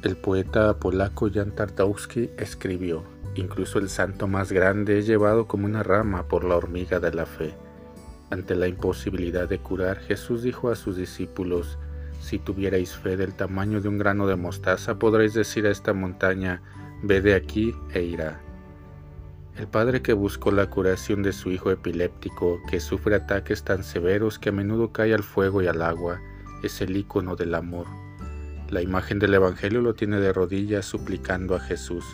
El 0.00 0.16
poeta 0.16 0.78
polaco 0.78 1.28
Jan 1.28 1.50
Tartowski 1.50 2.30
escribió, 2.38 3.02
incluso 3.34 3.80
el 3.80 3.88
santo 3.88 4.28
más 4.28 4.52
grande 4.52 5.00
es 5.00 5.08
llevado 5.08 5.48
como 5.48 5.66
una 5.66 5.82
rama 5.82 6.28
por 6.28 6.44
la 6.44 6.54
hormiga 6.54 7.00
de 7.00 7.12
la 7.12 7.26
fe. 7.26 7.52
Ante 8.30 8.54
la 8.54 8.68
imposibilidad 8.68 9.48
de 9.48 9.58
curar, 9.58 9.98
Jesús 9.98 10.44
dijo 10.44 10.70
a 10.70 10.76
sus 10.76 10.96
discípulos, 10.96 11.78
si 12.20 12.38
tuvierais 12.38 12.94
fe 12.94 13.16
del 13.16 13.34
tamaño 13.34 13.80
de 13.80 13.88
un 13.88 13.98
grano 13.98 14.28
de 14.28 14.36
mostaza, 14.36 15.00
podréis 15.00 15.34
decir 15.34 15.66
a 15.66 15.70
esta 15.70 15.92
montaña, 15.94 16.62
ve 17.02 17.20
de 17.20 17.34
aquí 17.34 17.74
e 17.92 18.04
irá. 18.04 18.40
El 19.56 19.66
padre 19.66 20.00
que 20.00 20.12
buscó 20.12 20.52
la 20.52 20.70
curación 20.70 21.24
de 21.24 21.32
su 21.32 21.50
hijo 21.50 21.72
epiléptico, 21.72 22.60
que 22.70 22.78
sufre 22.78 23.16
ataques 23.16 23.64
tan 23.64 23.82
severos 23.82 24.38
que 24.38 24.50
a 24.50 24.52
menudo 24.52 24.92
cae 24.92 25.12
al 25.12 25.24
fuego 25.24 25.60
y 25.60 25.66
al 25.66 25.82
agua, 25.82 26.20
es 26.62 26.80
el 26.82 26.96
icono 26.96 27.34
del 27.34 27.56
amor. 27.56 27.88
La 28.70 28.82
imagen 28.82 29.18
del 29.18 29.32
Evangelio 29.32 29.80
lo 29.80 29.94
tiene 29.94 30.20
de 30.20 30.30
rodillas 30.30 30.84
suplicando 30.84 31.56
a 31.56 31.60
Jesús. 31.60 32.04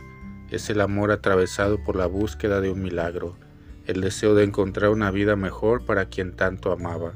Es 0.50 0.70
el 0.70 0.80
amor 0.80 1.10
atravesado 1.10 1.82
por 1.82 1.96
la 1.96 2.06
búsqueda 2.06 2.60
de 2.60 2.70
un 2.70 2.80
milagro, 2.80 3.36
el 3.86 4.00
deseo 4.00 4.36
de 4.36 4.44
encontrar 4.44 4.90
una 4.90 5.10
vida 5.10 5.34
mejor 5.34 5.84
para 5.84 6.04
quien 6.04 6.36
tanto 6.36 6.70
amaba. 6.70 7.12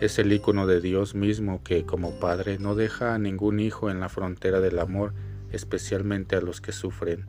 Es 0.00 0.18
el 0.18 0.32
icono 0.32 0.66
de 0.66 0.80
Dios 0.80 1.14
mismo 1.14 1.62
que, 1.62 1.86
como 1.86 2.18
Padre, 2.18 2.58
no 2.58 2.74
deja 2.74 3.14
a 3.14 3.20
ningún 3.20 3.60
hijo 3.60 3.88
en 3.88 4.00
la 4.00 4.08
frontera 4.08 4.58
del 4.58 4.80
amor, 4.80 5.14
especialmente 5.52 6.34
a 6.34 6.40
los 6.40 6.60
que 6.60 6.72
sufren. 6.72 7.26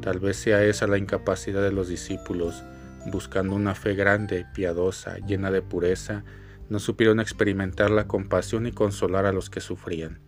Tal 0.00 0.18
vez 0.18 0.38
sea 0.38 0.64
esa 0.64 0.88
la 0.88 0.98
incapacidad 0.98 1.62
de 1.62 1.70
los 1.70 1.86
discípulos, 1.86 2.64
buscando 3.06 3.54
una 3.54 3.76
fe 3.76 3.94
grande, 3.94 4.44
piadosa, 4.52 5.18
llena 5.18 5.52
de 5.52 5.62
pureza, 5.62 6.24
no 6.68 6.80
supieron 6.80 7.20
experimentar 7.20 7.92
la 7.92 8.08
compasión 8.08 8.66
y 8.66 8.72
consolar 8.72 9.24
a 9.24 9.32
los 9.32 9.50
que 9.50 9.60
sufrían. 9.60 10.18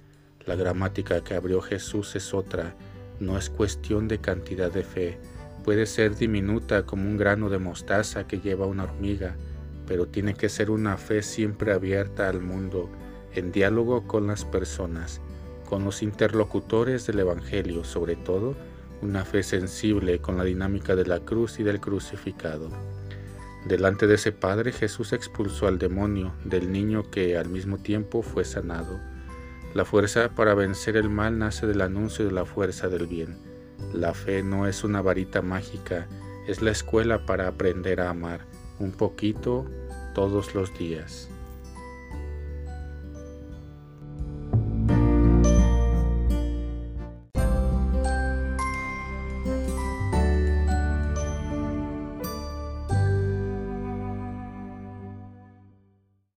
La 0.46 0.54
gramática 0.54 1.22
que 1.22 1.34
abrió 1.34 1.60
Jesús 1.60 2.14
es 2.16 2.32
otra, 2.32 2.74
no 3.18 3.36
es 3.36 3.50
cuestión 3.50 4.06
de 4.06 4.18
cantidad 4.18 4.70
de 4.70 4.84
fe, 4.84 5.18
puede 5.64 5.86
ser 5.86 6.14
diminuta 6.14 6.86
como 6.86 7.08
un 7.08 7.16
grano 7.16 7.50
de 7.50 7.58
mostaza 7.58 8.28
que 8.28 8.38
lleva 8.38 8.66
una 8.66 8.84
hormiga, 8.84 9.34
pero 9.86 10.06
tiene 10.06 10.34
que 10.34 10.48
ser 10.48 10.70
una 10.70 10.96
fe 10.96 11.22
siempre 11.22 11.72
abierta 11.72 12.28
al 12.28 12.40
mundo, 12.40 12.88
en 13.34 13.50
diálogo 13.50 14.06
con 14.06 14.28
las 14.28 14.44
personas, 14.44 15.20
con 15.68 15.84
los 15.84 16.02
interlocutores 16.02 17.06
del 17.08 17.18
Evangelio, 17.18 17.82
sobre 17.82 18.14
todo, 18.14 18.54
una 19.02 19.24
fe 19.24 19.42
sensible 19.42 20.20
con 20.20 20.38
la 20.38 20.44
dinámica 20.44 20.94
de 20.94 21.06
la 21.06 21.18
cruz 21.18 21.58
y 21.58 21.64
del 21.64 21.80
crucificado. 21.80 22.70
Delante 23.66 24.06
de 24.06 24.14
ese 24.14 24.30
Padre 24.30 24.70
Jesús 24.70 25.12
expulsó 25.12 25.66
al 25.66 25.78
demonio 25.78 26.32
del 26.44 26.70
niño 26.70 27.10
que 27.10 27.36
al 27.36 27.48
mismo 27.48 27.78
tiempo 27.78 28.22
fue 28.22 28.44
sanado. 28.44 29.00
La 29.76 29.84
fuerza 29.84 30.30
para 30.30 30.54
vencer 30.54 30.96
el 30.96 31.10
mal 31.10 31.38
nace 31.38 31.66
del 31.66 31.82
anuncio 31.82 32.24
de 32.24 32.32
la 32.32 32.46
fuerza 32.46 32.88
del 32.88 33.06
bien. 33.06 33.36
La 33.92 34.14
fe 34.14 34.42
no 34.42 34.66
es 34.66 34.84
una 34.84 35.02
varita 35.02 35.42
mágica, 35.42 36.06
es 36.48 36.62
la 36.62 36.70
escuela 36.70 37.26
para 37.26 37.46
aprender 37.46 38.00
a 38.00 38.08
amar, 38.08 38.46
un 38.78 38.92
poquito 38.92 39.66
todos 40.14 40.54
los 40.54 40.72
días. 40.78 41.28